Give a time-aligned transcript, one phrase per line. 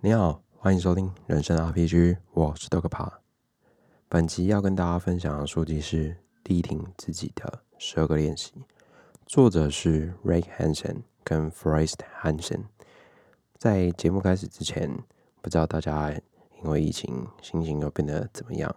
[0.00, 3.18] 你好，欢迎收听人生 RPG，我是豆个爬。
[4.08, 6.10] 本集要跟大家分享的书籍是
[6.44, 8.52] 《力挺自己的十二个练习》，
[9.26, 12.60] 作者是 Ray Hansen 跟 Forest Hansen。
[13.56, 14.88] 在节目开始之前，
[15.42, 16.12] 不知道大家
[16.62, 18.72] 因为疫情心情又变得怎么样？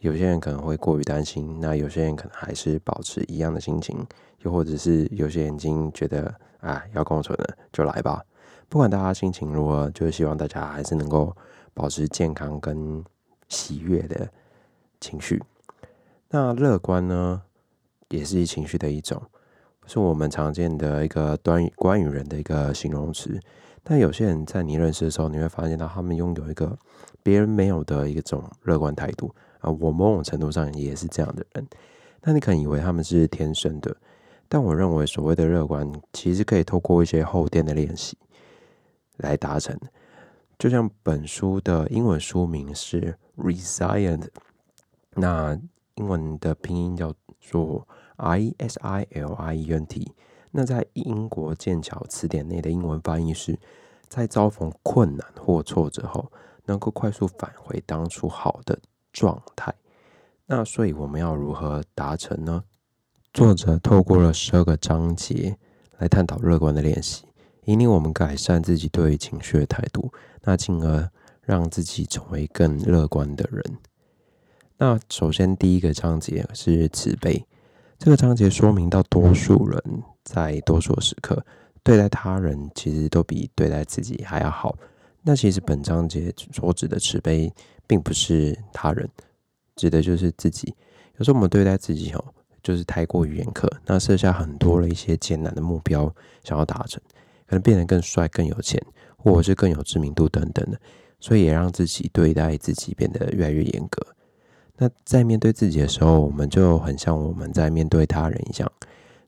[0.00, 4.06] 有些人可能会过于担心，那有些人可能还是保持一样的心情，
[4.40, 8.22] 又或者是有些人已经觉得啊要共存了，就来吧。
[8.70, 11.36] 不管大家心情如何，就是希望大家还是能够
[11.74, 13.04] 保持健康跟
[13.48, 14.30] 喜悦的
[15.00, 15.42] 情绪。
[16.28, 17.42] 那乐观呢，
[18.10, 19.20] 也是情绪的一种，
[19.86, 23.40] 是我们常见的一个关于关于人的一个形容词。
[23.82, 26.78] 但有些人在你认识的时候，你会发现到他们拥有一个
[27.24, 29.68] 别人没有的一种乐观态度啊。
[29.80, 31.66] 我某种程度上也是这样的人。
[32.22, 33.96] 那你可能以为他们是天生的，
[34.48, 38.16] 但我认为所谓的乐观，其实可以透过一些后天的练习。
[39.20, 39.78] 来达成，
[40.58, 44.28] 就像本书的英文书名是 Resilient，
[45.14, 45.58] 那
[45.94, 47.86] 英文的拼音叫做
[48.16, 50.12] I S I L I E N T，
[50.50, 53.58] 那在英国剑桥词典内的英文翻译是，
[54.08, 56.30] 在遭逢困难或挫折后，
[56.66, 58.78] 能够快速返回当初好的
[59.12, 59.74] 状态。
[60.46, 62.64] 那所以我们要如何达成呢？
[63.32, 65.56] 作者透过了十二个章节
[65.98, 67.24] 来探讨乐观的练习。
[67.64, 71.10] 引领我们改善自己对情绪的态度，那进而
[71.42, 73.62] 让自己成为更乐观的人。
[74.78, 77.44] 那首先第一个章节是慈悲，
[77.98, 79.82] 这个章节说明到多数人
[80.24, 81.44] 在多数时刻
[81.82, 84.76] 对待他人其实都比对待自己还要好。
[85.22, 87.52] 那其实本章节所指的慈悲，
[87.86, 89.06] 并不是他人，
[89.76, 90.74] 指的就是自己。
[91.18, 92.24] 有时候我们对待自己哦，
[92.62, 96.10] 就是太过于严苛，那设下很多的一些艰难的目标，
[96.42, 96.98] 想要达成。
[97.50, 98.80] 可能变得更帅、更有钱，
[99.16, 100.80] 或者是更有知名度等等的，
[101.18, 104.06] 所以也让自己对待自己变得越来越严格。
[104.76, 108.72] 那在面对自己的时候，我们就很像我们在面对他人一样，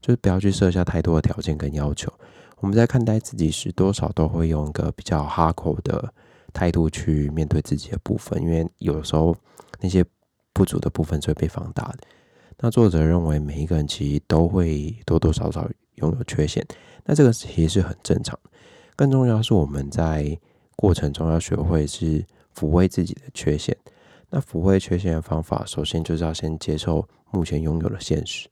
[0.01, 2.13] 就是不要去设下太多的条件跟要求。
[2.61, 6.15] 我们在看待自己时，多少都会用一个比较哈口的
[6.53, 9.37] 态度去面对自己的部分，因为有时候
[9.81, 10.05] 那些
[10.53, 11.99] 不足的部分是会被放大的。
[12.61, 16.65] 那作者认为，每一个人其实都会多多少少拥有缺陷。
[17.05, 18.39] 那这个其实是很正常，
[18.95, 20.39] 更重要是我们在
[20.77, 22.25] 过程中要学会是
[22.57, 23.77] 抚慰自己的缺陷。
[24.31, 28.49] 那抚慰缺陷的方法，首先就是要先接受目前拥有的现实。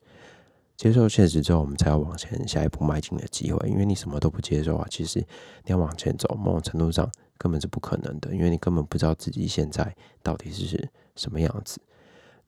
[0.76, 3.68] 接受现实之后，我们才要往前下一步迈进的机会。
[3.68, 11.78] 因为你什么都不接受啊，其实你要往前走，某种程度上根本是不可能的，因为你根本不知道自己现在到底是什么样子。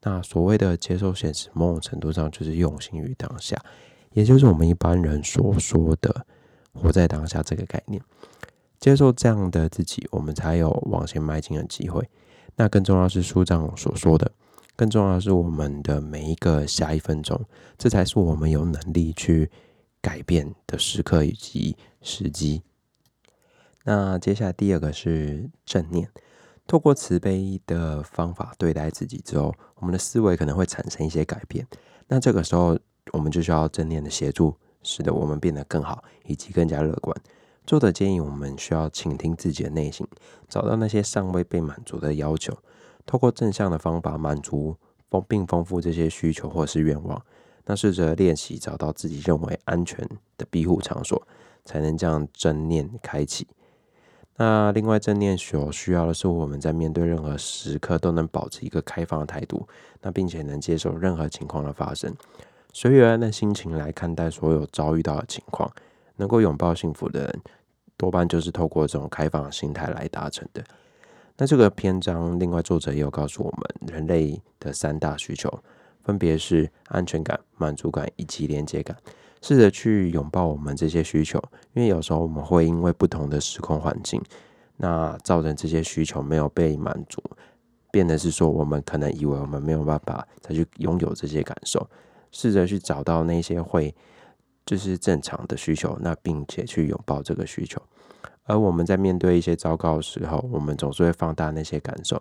[0.02, 3.62] 那所谓的接受现实，某种程度上就是用心于当下。
[4.14, 6.26] 也就是我们一般人所说的
[6.74, 8.02] “活在当下”这个概念，
[8.78, 12.08] 接受这样的自己，我们才有往前迈进的机会。
[12.56, 14.30] 那更重要是书上所说的，
[14.76, 17.40] 更重要是我们的每一个下一分钟，
[17.78, 19.50] 这才是我们有能力去
[20.00, 22.62] 改变的时刻以及时机。
[23.84, 26.08] 那接下来第二个是正念，
[26.66, 31.66] 透过慈悲的方法对待自己之后，我们的思维可能会产生一些改变。
[32.08, 32.78] 那这个时候。
[33.10, 37.16] 我们就需要正念的协助，使得我们变得更好，以及更加乐观。
[37.66, 40.06] 作者建议我们需要倾听自己的内心，
[40.48, 42.56] 找到那些尚未被满足的要求，
[43.04, 44.76] 透过正向的方法满足
[45.10, 47.20] 丰并丰富这些需求或是愿望。
[47.64, 51.22] 那试着练习找到自己认为安全的庇护场所，
[51.64, 53.46] 才能将正念开启。
[54.36, 59.68] 那另外正念所需要的是我们在面对任何时刻都能保持一个开放的态度，
[60.00, 62.12] 那并且能接受任何情况的发生。
[62.72, 65.70] 随遇而安的心情来看待所有遭遇到的情况，
[66.16, 67.40] 能够拥抱幸福的人，
[67.96, 70.64] 多半就是透过这种开放的心态来达成的。
[71.36, 75.52] 那这个篇章，另外作者也有告诉我们，人类的三大需求
[76.02, 78.96] 分别是安全感、满足感以及连接感。
[79.40, 81.42] 试着去拥抱我们这些需求，
[81.74, 84.22] 因为有时候我们会因为不同的时空环境，
[84.76, 87.20] 那造成这些需求没有被满足，
[87.90, 91.84] 变得是说我们可能以为我们没有办法再去拥有这些感受。
[92.32, 93.94] 试着去找到那些会
[94.66, 97.80] 就是正常的需求，那并且去拥抱这个需求。
[98.44, 102.20] 而我们在面对一些糟糕的时候，我们总是会放大那些感受。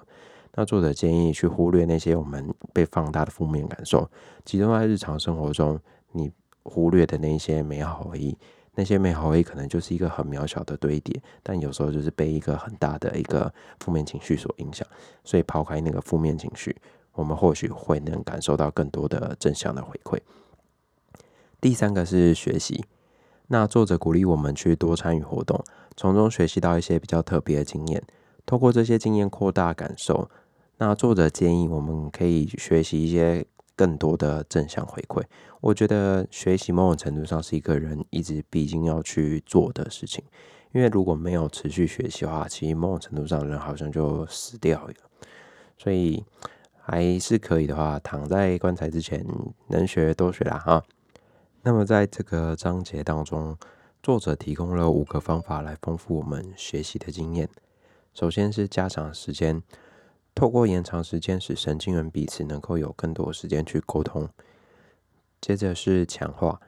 [0.53, 4.07] 那作者建议去忽略那些我们被放大的负面感受，
[4.43, 5.79] 集中在日常生活中
[6.11, 6.29] 你
[6.63, 8.37] 忽略的那些美好回忆。
[8.75, 14.87] 那些美好回忆可能就是一个很渺小的堆叠，但有时候就是被一个很大的一个负面情绪所影响。
[15.23, 16.75] 所以抛开那个负面情绪。
[17.13, 20.19] 我们或许会能感受到更多的正向的回馈。
[21.59, 22.85] 第三个是学习，
[23.47, 25.63] 那作者鼓励我们去多参与活动，
[25.95, 28.01] 从中学习到一些比较特别的经验，
[28.45, 30.29] 透过这些经验扩大感受。
[30.77, 35.23] 那作者建议我们可以学习一些更多的正向回馈。
[35.59, 40.23] 我觉得学习某种程度上是一个人一直必经要去做的事情，
[40.71, 44.93] 因为如果没有持续学习的话，其实某种程度上人好像就死掉了。
[45.77, 46.25] 所以
[46.91, 49.25] 还是可以的话，躺在棺材之前
[49.69, 50.83] 能学多学啦哈。
[51.61, 53.57] 那么在这个章节当中，
[54.03, 57.47] 作者提供了五个方法来丰富我们学习的经验。
[58.13, 59.63] 首先是加长时间。
[60.35, 64.27] 透过延长时间，使神经元彼此能够有更多时间去沟通。
[65.39, 66.59] 接着是强化，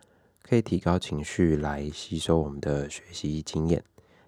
[0.42, 3.84] 可以提高情绪来吸收我们的学习经验。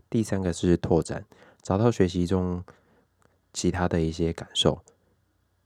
[0.09, 1.24] 第三个是拓展，
[1.62, 2.62] 找到学习中
[3.53, 4.81] 其他的一些感受。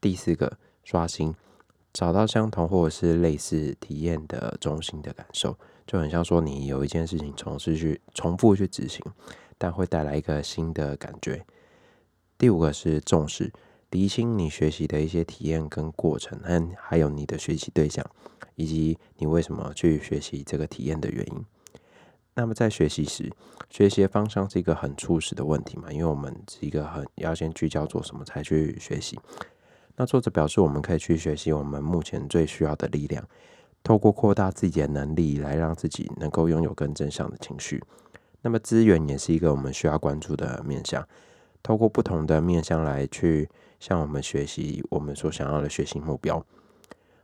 [0.01, 1.35] 第四个刷新，
[1.91, 9.03] 找到相同或者是类似体验的中心的感受，就很像说你有一件事情从事去重复去执行，
[9.57, 11.45] 但会带来一个新的感觉。
[12.37, 13.51] 第五个是重视，
[13.89, 18.05] 厘清你学习的一些体验跟过程，和还有你的学习对象，
[18.55, 21.45] 以及你为什么去学习这个体验的原因。
[22.35, 23.29] 那么在学习时，
[23.69, 25.91] 学习的方向是一个很初始的问题嘛？
[25.91, 29.19] 因为我们是一个很要先聚焦做什么才去学习。
[29.99, 33.21] 那作者表示，我们可以去学习我们目前最需要的力量，
[33.83, 37.83] 透过扩大自己的能力，来让自己能够拥有更正向的情绪。
[38.41, 41.05] 那么资源也是一个我们需要关注的面向。
[41.61, 43.49] 透过不同的面向来去
[43.81, 46.41] 向我们学习我们所想要的学习目标，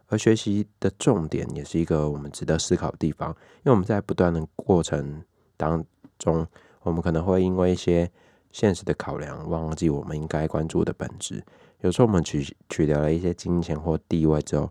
[0.07, 5.24] 而学习的重点也是一个我们值得思考的地方，因为我们在不断的过程
[5.56, 5.81] 当
[6.19, 6.45] 中，
[6.81, 8.12] 我们可能会因为一些
[8.51, 11.42] 现实的考量，忘记我们应该关注的本质。
[11.86, 14.70] 有时候我们取取得了一些金钱或地位之后，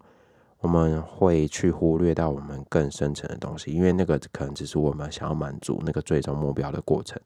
[0.59, 7.21] 我们会去忽略到我们更深层的东西，因为那个可能只是我们想要满足那个最终目标的过程，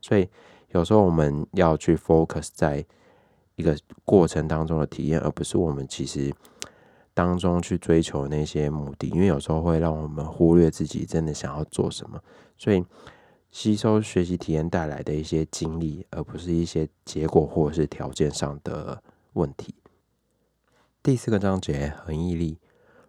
[0.00, 0.28] 所以。
[0.70, 2.84] 有时候我们要去 focus 在
[3.54, 6.34] 一个过程当中的体验，而不是我们其实
[7.12, 12.20] 当中去追求那些目的，因为有时候会让我们忽略自己真的想要做什么。
[12.58, 12.84] 所以
[13.52, 19.00] 吸收学习体验带来的一些经历，而不是一些结果或者是条件上的
[19.34, 19.74] 问题。
[21.02, 22.58] 第四个章节，恒毅力，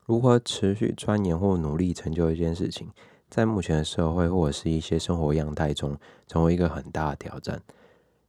[0.06, 2.92] 如何持续钻研或努力成就一件事情。
[3.28, 7.62] 在目前的社会或者是一些生活样态中，成为一个很大的挑战，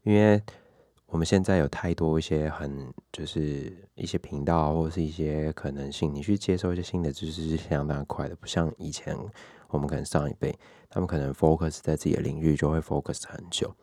[0.03, 0.43] 因为
[1.07, 9.17] 我们现在有太多一些很就是一些频道或者是一些可能性，你去接受一些新的知识是相当快的，不像以前
[9.69, 10.57] 我们可能上一辈，
[10.89, 13.75] 他们可能 focus 在自己的领域就会 focus 很久。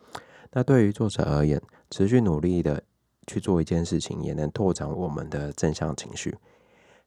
[0.51, 2.83] 那对于作者而言，持续努力的
[3.27, 6.35] 去做一件事情，也能拓展我们的正向情绪。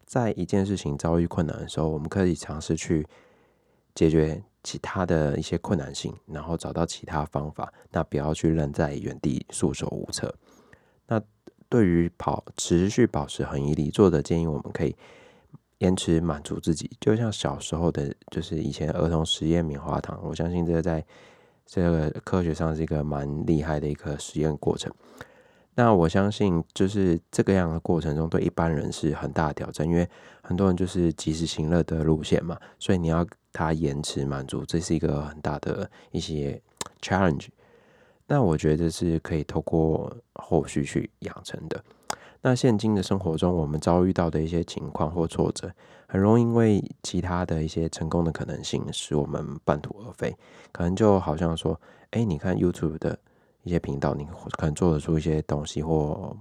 [0.05, 3.07] 在一件事情遭遇困难的时候，我们可以尝试去。
[3.95, 10.35] 解决其他的一些困难性，然后找到其他方法，那不要去愣在原地束手无策。
[11.07, 11.19] 那
[11.71, 14.95] 对于跑持续保持恒毅力，作者建议我们可以
[15.79, 20.21] 延迟满足自己，就像小时候的，就是以前儿童实验棉花糖。
[20.23, 21.03] 我相信这个在
[21.65, 24.93] 这个科学上是一个蛮厉害的一个实验过程。
[25.79, 30.09] 那我相信，就是这个样的过程中，对一般人是很大的挑战，因为
[30.41, 36.59] 很多人就是及时行乐的路线嘛，所以你要他延迟满足，这是一个很大的一些
[37.03, 37.49] challenge。
[38.27, 41.85] 那我觉得是可以透过后续去养成的。
[42.41, 45.71] 那现今的生活中，我们遭遇到的一些情况或挫折，
[46.09, 50.35] 很容易因为其他的一些成功的可能性，使我们半途而废。
[50.73, 51.79] 可能就好像说，
[52.13, 53.19] 哎，你看 YouTube 的。
[53.67, 54.25] 一些频道，你
[54.57, 56.37] 可能做得出一些东西或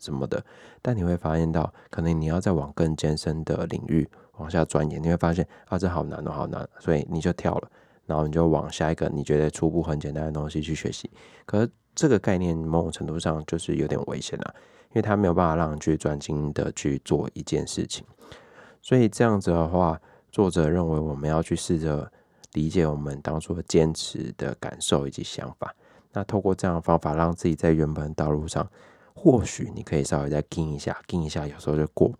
[0.00, 0.44] 什么的，
[0.82, 4.06] 但你会发现到，可能你要再往更艰深的领域
[4.38, 7.70] 往下钻研，你会发现啊，这好难哦，好难，所以你就跳了，
[8.04, 11.08] 然后你就往下一个你觉得初步很简单的东西去学习。
[11.44, 14.54] 可是这个概念某种程度上就是有点危险了，
[14.88, 18.04] 因为它没有办法让你去专心的去做一件事情。
[18.82, 20.00] 所以这样子的话，
[20.32, 22.10] 作者认为我们要去试着
[22.54, 25.72] 理解我们当初坚持的感受以及想法。
[26.16, 28.66] 那透过这样的方法，让自己在原本的道路上，
[29.14, 32.10] 或许你可以稍微再跟一下，跟一下，有时候就过。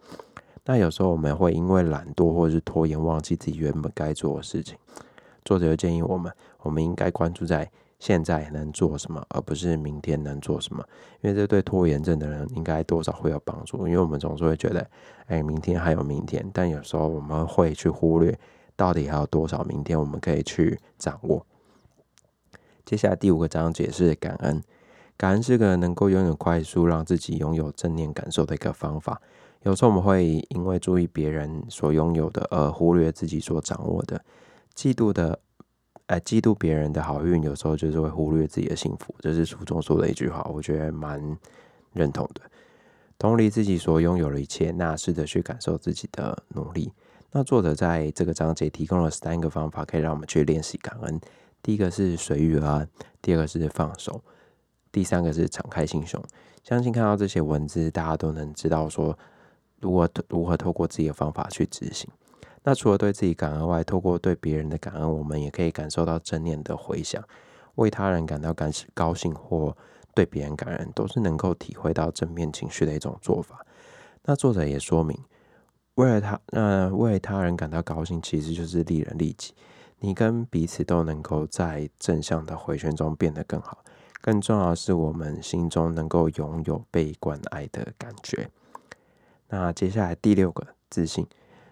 [0.67, 4.76] 那有时候我们会因为懒惰或者是拖延，忘记自己原本该做的事情。
[5.47, 10.85] 作者就建议我们，我们应该关注在现在能做什么，而不是明天能做什么。
[11.23, 13.79] 因为这对拖延症的人应该多少会有帮助。
[13.88, 14.87] 因为我们总是会觉得，
[15.29, 18.38] 哎，明天还有明天，但有时候我们会去忽略，
[18.76, 21.47] 到底还有多少明天我们可以去掌握。
[22.87, 24.62] 接下来第五个章节是感恩。
[25.16, 29.21] 感恩是个能够拥有快速让自己拥有正念感受的一个方法。
[29.64, 34.25] 有时候我们会因为注意别人所拥有的而忽略自己所掌握的。
[34.76, 35.37] 嫉妒的
[36.07, 39.12] 呃，嫉妒别人的好运，有时候就是会忽略自己的幸福。
[39.19, 41.37] 这是书中说的一句话，我觉得蛮
[41.93, 42.43] 认同的。
[43.19, 46.93] 同理，自己所拥有的一切，那试着去感受自己的努力。
[47.33, 51.21] 那作者在这个章节提供了三个方法，可以让我们去练习感恩。
[51.66, 52.88] 第一个是随遇而安，
[53.20, 54.23] 第二个是放手，
[54.92, 56.23] 第三个是敞开心胸。
[56.62, 59.18] 相信看到这些文字，大家都能知道说，
[59.80, 62.08] 如何如何透过自己的方法去执行。
[62.62, 67.20] 那除了对自己感恩外，透过对别人的感恩，我们也可以感受到正念的回响，
[67.75, 69.76] 为他人感到感高兴或
[70.14, 73.66] 对别人感恩，都是能够体会到正面情绪的一种做法。
[74.23, 75.18] 那作者也说明，
[75.96, 79.52] 为了他，那为他人感到高兴，其实就是利人利己。
[80.00, 83.85] 你跟彼此都能够在正向的回旋中变得更好。
[84.21, 88.50] 更重要的是，我们心中能够拥有被关爱的感觉。
[89.49, 91.26] 那接下来第六个，自信。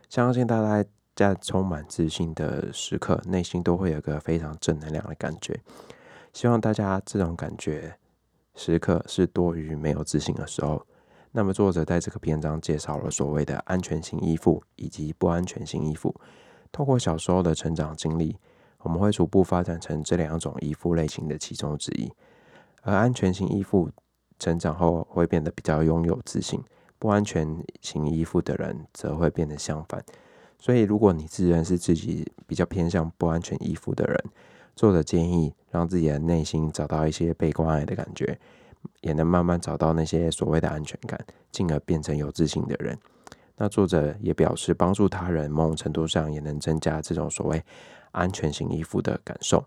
[0.09, 5.61] 相信大家在充满自信的时刻，内心都会有个非常正能量的感觉。
[6.33, 7.97] 希望大家这种感觉
[8.54, 10.87] 时刻是多于没有自信的时候。
[11.33, 16.14] 那么作者在这个篇章介绍了所谓的安全型依附以及不安全型依附。
[16.75, 18.37] 透过小时候的成长经历，
[18.81, 22.12] 我们会逐步发展成这两种依附类型的其中之一。
[22.83, 23.88] 而安全型依附
[24.40, 26.61] 成长后会变得比较拥有自信。
[26.99, 27.47] 不安全
[27.81, 30.02] 型依附的人则会变得相反，
[30.59, 34.25] 所以如果你自认是自己比较偏向不安全依附的人，
[34.75, 38.37] 作者建议让自己的内心找到一些被关爱的感觉，
[39.02, 42.99] 也能慢慢找到那些所谓的安全感，进而变成有自信的人。
[43.56, 47.62] 那作者也表示，帮助他人某种程度上也能增加这种所谓
[48.11, 49.64] 安全型依附的感受。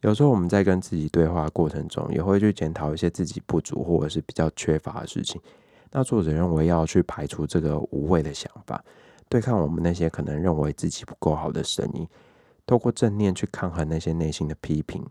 [0.00, 5.40] 有时候我们在跟自己对话过程中，也会去检讨一些自己不足或者是比较缺乏的事情。
[5.90, 8.84] 那作者认为要去排除这个无谓的想法，
[9.28, 12.06] 对抗我们那些可能认为自己不够好的声音，
[12.64, 15.04] 透过正念去抗衡那些内心的批评，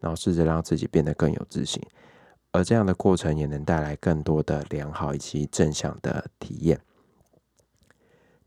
[0.00, 1.82] 然后试着让自己变得更有自信，
[2.52, 6.78] 而这样的过程也能带来更多的良好以及正向的体验。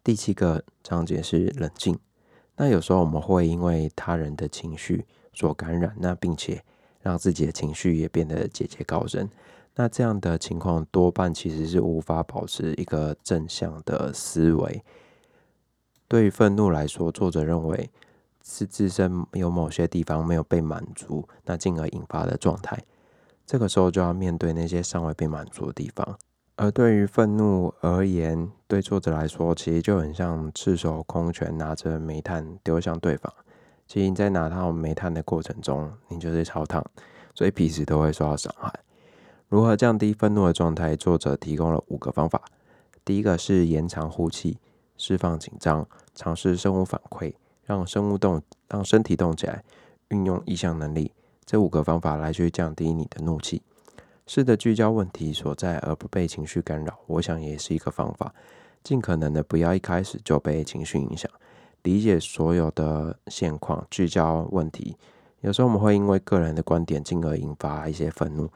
[0.03, 1.98] 第七个章节是冷静。
[2.56, 6.63] 那有时候我们会因为他人的情绪所感染，那并且
[7.01, 9.29] 让自己的情绪也变得节节高升。
[9.75, 14.84] 那这样的情况多半其实是无法保持一个正向的思维。
[16.08, 17.89] 对于愤怒来说，作者认为
[18.44, 22.84] 是自身有某些地方没有被满足，那进而引发的状态。
[23.46, 26.18] 这个时候就要面对那些尚未被满足的地方。
[26.61, 33.33] 而对于愤怒而言，对作者来说，其实就很像赤手空拳拿着煤炭丢向对方。
[33.87, 36.85] 其实你在拿到煤炭的过程中，你就是超烫，
[37.33, 38.73] 所以彼此都会受到伤害。
[39.47, 40.97] 如何降低愤怒的状态？
[40.97, 42.41] 作者提供了五个方法。
[43.05, 44.57] 第一个是延长呼气，
[44.97, 49.63] 释放紧张，尝试生物反馈，让生物动，让身体动起来，
[50.09, 51.13] 运用意向能力。
[51.45, 53.61] 这五个方法来去降低你的怒气。
[54.29, 57.00] 试着聚焦问题所在，而不被情绪干扰。
[57.07, 58.31] 我想也是一个方法。
[58.83, 61.27] 尽可能的不要一开始就被情绪影响，
[61.81, 64.95] 理解所有的现况，聚焦问题。
[65.41, 68.48] 有时候我们会因为个人的观点，进而引发一些愤怒。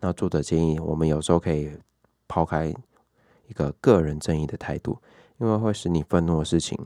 [0.00, 1.70] 那作者建议我们有时候可以
[2.26, 2.66] 抛开
[3.46, 4.98] 一个个人正义的态度，
[5.38, 6.76] 因为会使你愤怒的事情，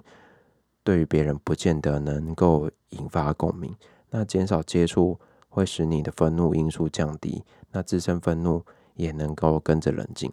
[0.82, 3.74] 对于别人不见得能够引发共鸣。
[4.10, 5.18] 那减少接触
[5.54, 10.32] 会使你的愤怒因素降低，那自身愤怒也能够跟着冷静。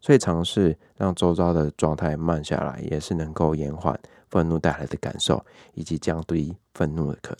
[0.00, 3.98] 所以尝试让周遭的状态慢下来，也是能够延缓
[4.30, 7.38] 愤怒带来的感受，以及降低愤怒的可能。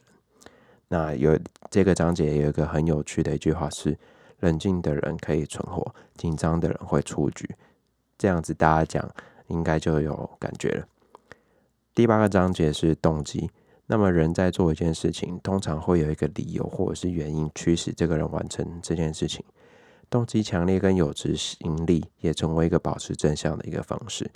[0.88, 1.38] 那有
[1.70, 3.96] 这个章节有一个很有趣的一句话是。
[4.40, 7.46] 冷静的人可以存活，紧张的人会出局。
[8.16, 9.10] 这样子大家讲
[9.48, 10.86] 应该就有感觉了。
[11.94, 13.50] 第八个章节是动机。
[13.92, 19.44] 那么人在做一件事情，通常会有一个理由或者是原因驱使这个人完成这件事情。
[20.08, 24.30] 动机强烈跟有执行力也成为一个保持正向的一个方式。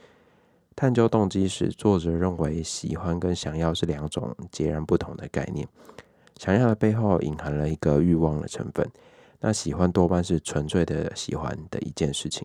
[0.74, 5.68] 探究动机时，作者认为喜欢跟想要是两种截然不同的概念。
[6.36, 8.84] 想要的背后隐含了一个欲望的成分。
[9.38, 12.44] 那喜欢多半是纯粹的喜欢的一件事情。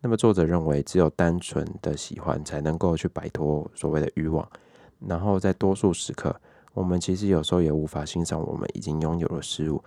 [0.00, 4.48] 那么作者认为，只有单纯的喜欢才能够去摆脱所谓的欲望。
[5.06, 6.34] 然后在多数时刻，
[6.74, 9.82] 我们其实有时候也无法欣赏我们已经拥有的事物，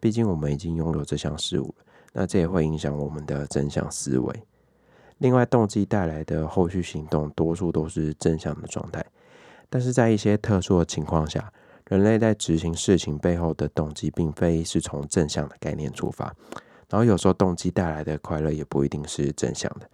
[0.00, 1.84] 毕竟我们已经拥有这项事物了。
[2.12, 4.42] 那这也会影响我们的正向思维。
[5.18, 9.04] 另外，动机带来的后续行动，多数都是正向的状态，
[9.68, 11.52] 但是在一些特殊的情况下。
[11.88, 16.34] 人类在执行事情背后的动机，并非是从正向的概念出发，
[16.88, 19.88] 然后有时候动机带来的快乐也不一定是正向的，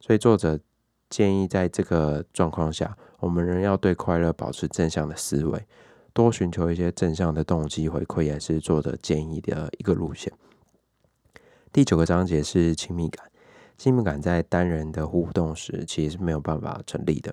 [0.00, 0.60] 所以作者
[1.08, 5.66] 建议在这个状况下，我们仍要对快乐保持正向的思维，
[6.12, 10.32] 多寻求一些正向的动机回馈，也是作者建议的一个路线。
[11.72, 13.30] 第九个章节是亲密感，
[13.76, 17.32] 亲密感在单人的互动时其实是没有办法成立的。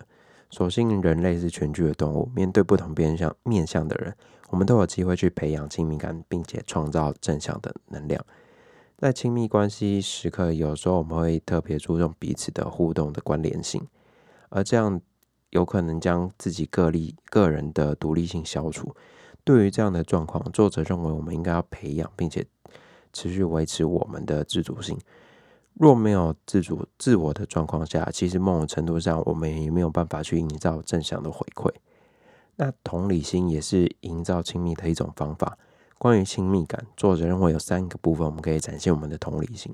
[0.50, 4.16] 所幸人类是群居的动物，面对不同面向面向的人，
[4.50, 8.24] 我们都有机会去培养亲密感，并且创造正向的能量。
[8.98, 13.86] 在亲密关系时刻，有时候我们会特别注重彼此的互动的关联性，
[14.50, 15.02] 而这样
[15.50, 18.96] 有可能将自己个例个人的独立性消除。
[19.44, 22.46] 对于这样的状况，作者认为我们应该要培养并且
[23.14, 25.00] 持续维持我们的自主性。
[25.74, 31.72] 若没有自主自我的状况下，其实某种程度上，我们也没有办法去营造正向的回馈。
[32.56, 35.58] 那同理心也是营造亲密的一种方法。
[36.00, 39.74] 关于亲密感，作者认为有三个部分我们可以展现我们的同理心。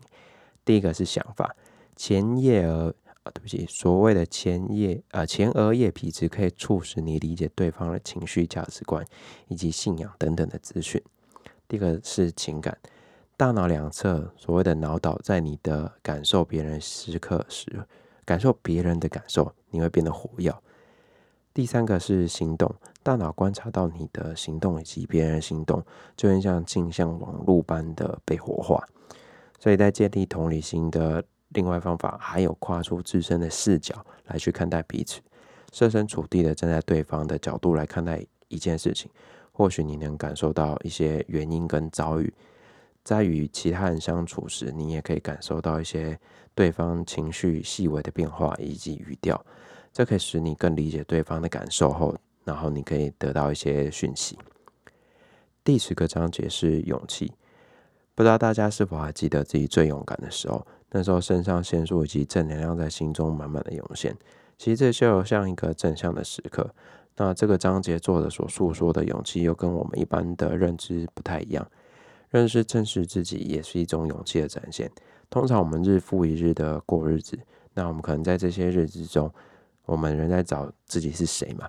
[0.65, 1.55] 第一个是想法，
[1.95, 9.05] 前叶额啊，对不起，所谓的前叶啊前额叶皮质可以促使你理解对方的情绪、价值观
[9.47, 11.01] 以及信仰等等的资讯。
[11.67, 12.77] 第二个是情感。
[13.35, 17.83] 大脑两侧所谓的脑岛，在你的感受别人时刻时，
[18.23, 20.53] 感受别人的感受，你会变得活跃。
[21.51, 25.83] 第三个是行动，大脑观察到你的行动以及别人行动，
[26.15, 28.85] 就会像镜像网络般的被活化。
[29.59, 35.21] 所以在建立同理心的另外方法，还有跨出自身的视角来去看待彼此，
[35.71, 39.09] 设身处地的站在对方的角度来看待一件事情，
[39.51, 42.33] 或许你能感受到一些原因跟遭遇。
[43.03, 46.17] 在与其他人相处时，你也可以感受到一些
[46.55, 49.45] 对方情绪细微的变化以及语调，
[49.91, 54.37] 这可以使你更理解对方的感受后，然后你可以得到一些讯息。
[55.65, 57.33] 第十个章节是勇气，
[58.15, 60.65] 不知道大家是否还记得自己最勇敢的时候？
[60.93, 64.15] 那时候肾上腺素以及正能量在心中满满的涌现，
[64.59, 66.73] 其实这就像一个正向的时刻。
[67.17, 71.67] 那这个章节作者所诉说的勇气，又跟我们一般的认知不太一样。
[72.29, 74.91] 认识、正视自己也是一种勇气的展现。
[75.31, 77.39] 通常我们日复一日的过日子，
[77.73, 79.31] 那我们可能在这些日子中，
[79.85, 81.67] 我们仍在找自己是谁嘛？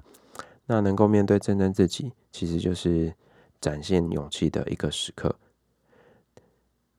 [0.66, 3.14] 那能够面对真正自己，其实就是
[3.58, 5.34] 展现勇气的一个时刻。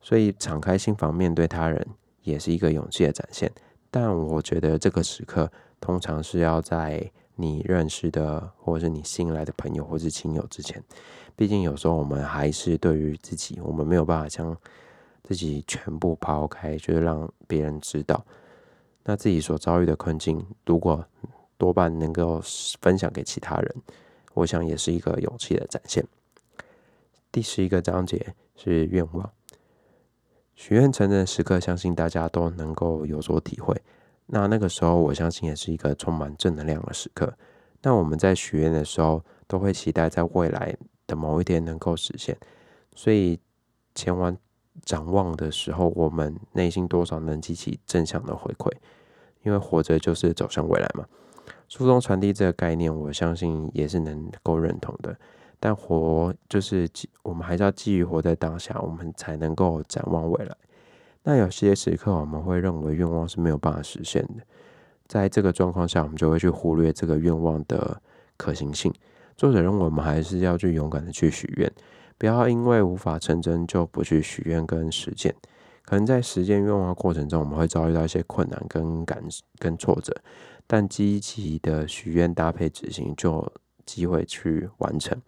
[0.00, 1.84] 所以，敞开心房面对他人，
[2.26, 3.50] 也是一个勇气的展现。
[3.90, 10.82] 但我觉得这个时刻，通常是要在你认识的，或者是你新来的朋友或是亲友之前。
[11.34, 14.56] 毕竟有时候我们还是对于自己，我们没有办法将
[15.22, 18.24] 自己全部抛开，就是让别人知道。
[19.04, 21.04] 那自己所遭遇的困境，如果
[21.56, 22.42] 多半能够
[22.80, 23.74] 分享给其他人，
[24.34, 26.04] 我想也是一个勇气的展现。
[27.30, 29.30] 第十一个章节是愿望，
[30.56, 33.80] 许愿成真的时刻，相信大家都能够有所体会。
[34.26, 37.32] 那那个时候，我相信也是一个充满正能量的时刻。
[37.82, 40.76] 那我们在许愿的时候，都会期待在未来。
[41.08, 42.36] 的某一天能够实现，
[42.96, 43.38] 所以
[43.94, 44.36] 前往
[44.82, 48.68] 展望的时候，我们内心多少能激起正向的回馈，
[49.44, 51.06] 因为活着就是走向未来嘛。
[51.68, 55.16] 书中传递这个概念，我相信也是能够认同的。
[55.66, 56.88] 但活就是
[57.24, 60.56] 我们还是要基于活在当下，我们才能够展望未来。
[61.24, 64.44] 那有些时刻，我们会认为愿望是没有办法实现的，
[65.08, 68.00] 在这个状况下，我们就会去忽略这个愿望的
[68.36, 68.94] 可行性。
[69.36, 71.68] 作者认为，我们还是要去勇敢的去许愿，
[72.16, 75.34] 不要因为无法成真就不去许愿跟实践。
[75.84, 79.20] 可能在实践愿望的过程中，我们会遭遇到一些困难跟感
[79.58, 80.14] 跟挫折，
[80.64, 83.52] 但积极的许愿搭配执行，就
[83.84, 85.20] 机会去完成。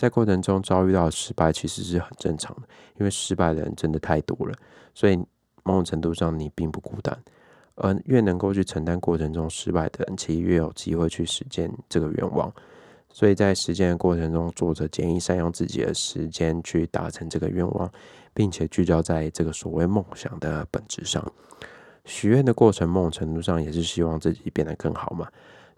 [0.00, 2.62] 在过程中遭遇到失败，其实是很正常的，
[2.96, 4.54] 因为失败的人真的太多了。
[4.94, 5.14] 所以
[5.62, 7.14] 某种程度上，你并不孤单，
[7.74, 12.50] 而越能够去承担过程中失败的人，其实越有机会去实践这个愿望。
[13.10, 17.92] 所以在实践的过程中，作者建议善用自己的时间去达成这个愿望，
[18.32, 21.22] 并且聚焦在这个所谓梦想的本质上。
[22.06, 25.28] 许愿的过程，某种程度上也是希望自己变得更好嘛。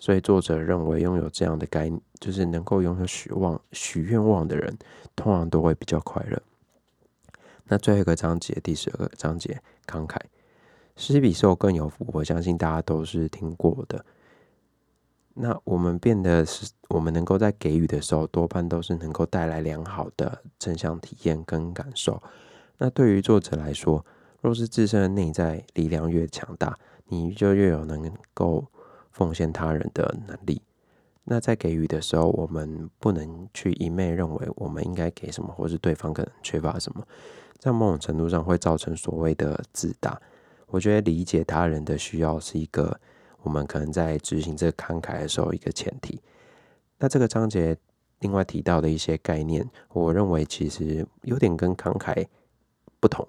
[0.03, 4.77] 所以作者认为，拥有这样的概念，就是能够拥有许望、许愿望的人，
[5.15, 6.43] 通常都会比较快乐。
[7.67, 10.19] 那最后一个章节，第十二个章节，慷慨，
[10.97, 12.05] 施比受更有福。
[12.09, 14.05] 我相信大家都是听过的。
[15.35, 22.21] 那我们变得是，我们能够在给予的时候，多半都是能够带来良好的正向体验跟感受。
[22.77, 24.05] 那对于作者来说，
[24.41, 28.65] 若是自身的内在力量越强大，你就越有能够
[29.13, 30.61] 奉献他人的能力。
[31.25, 37.07] 那在给予的时候，我们不能去一昧认为我们应该给什么，或是对方可能缺乏什么，
[37.59, 40.21] 在某种程度上会造成所谓的自大。
[40.67, 42.99] 我觉得理解他人的需要是一个。
[43.45, 46.21] 我们可能在执行这个慷慨的时候，一个前提。
[46.99, 47.77] 那这个章节
[48.21, 52.25] 另外提到的一些概念，我认为其实有点跟慷慨
[53.01, 53.27] 不同。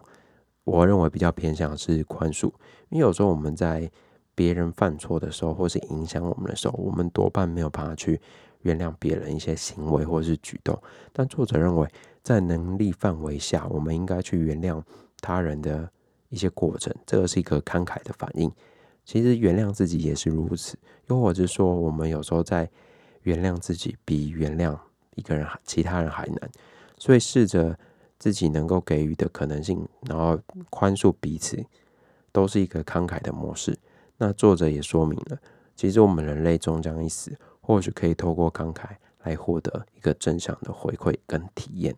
[0.66, 2.46] 我认为比较偏向是宽恕，
[2.90, 3.90] 因为有时候我们在
[4.36, 8.20] 别人犯错的时候，或是影响我们的时候，我们多半没有办法去
[8.62, 10.78] 原谅别人一些行为或是举动。
[11.12, 11.88] 但作者认为，
[12.22, 14.82] 在能力范围下，我们应该去原谅
[15.22, 15.90] 他人的
[16.30, 18.52] 一些过程，这个是一个慷慨的反应。
[19.06, 22.70] 其实原谅自己也是如此，又或者说，我们有时候在
[23.24, 24.78] 原谅自己比原谅
[25.16, 26.50] 一个人、其他人还难，
[26.98, 27.78] 所以试着。
[28.20, 31.62] 自己能够给予的可能性，然后宽恕彼此，
[32.32, 33.78] 都是一个慷慨的模式。
[34.18, 35.38] 那作者也说明了，
[35.76, 38.86] 其实我们人类终将一死，或许可以透过慷慨
[39.24, 41.96] 来获得一个正向的回馈跟体验。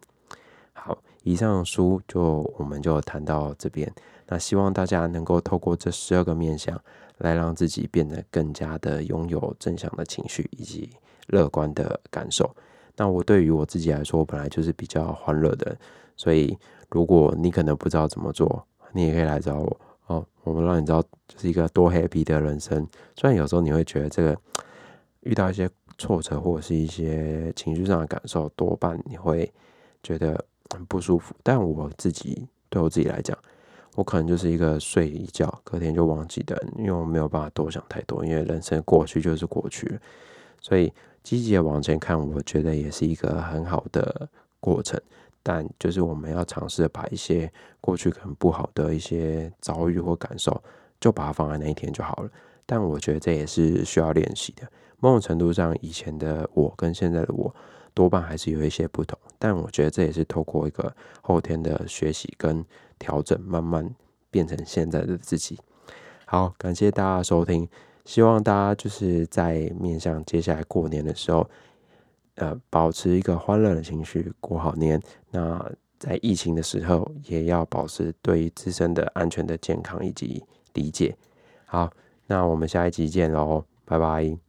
[0.74, 3.92] 好，以上书就我们就谈到这边。
[4.28, 6.80] 那希望大家能够透过这十二个面相，
[7.20, 10.90] 来让自己变得更加的拥有正向的情绪以及
[11.28, 12.56] 乐观的感受。
[12.96, 15.78] 那我对于我自己来说，我本来就是比较欢乐的。
[16.18, 16.58] 所以，
[16.90, 20.26] 如果你可能不知道怎么做，你也可以来找我哦。
[20.44, 22.88] 我们让你知道，就是一个多 happy 的人生。
[23.16, 24.38] 虽然有时候你会觉得这个
[25.22, 29.52] 遇到一些挫折或者是一些情绪上的感受，多半你会
[30.04, 31.34] 觉得很不舒服。
[31.42, 33.36] 但我自己对我自己来讲，
[33.96, 40.00] 我可能就是一个睡一觉，隔天就忘记的人，因为我没有办法多想太多，因为人生过去就是过去。
[40.62, 45.02] 所以积极的往前看，我觉得也是一个很好的过程。
[45.48, 50.60] 但就是我们要尝试把一些过去可能不好的一些遭遇或感受，
[51.00, 52.30] 就把它放在那一天就好了。
[52.66, 54.68] 但我觉得这也是需要练习的。
[54.98, 57.54] 某种程度上，以前的我跟现在的我
[57.94, 59.16] 多半还是有一些不同。
[59.38, 62.66] 但我觉得这也是透过一个后天的学习跟
[62.98, 63.88] 调整，慢慢
[64.32, 65.60] 变成现在的自己。
[66.26, 67.70] 好，感谢大家收听，
[68.04, 71.48] 希望大家就是在面向接下来过年的时候。
[72.36, 75.02] 呃，保持一个欢乐的情绪，过好年。
[75.32, 80.44] 那在疫情的时候，也要保持对于自身的安全的健康以及
[80.74, 81.16] 理解。
[81.66, 81.90] 好，
[82.28, 84.45] 那我们下一集见喽，拜拜。